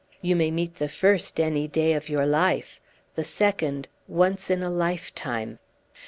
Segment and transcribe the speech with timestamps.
[0.19, 2.81] You may meet the first any day of your life;
[3.13, 5.59] the second, once in a lifetime.